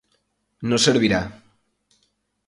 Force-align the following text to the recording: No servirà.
No 0.71 0.79
servirà. 0.85 1.19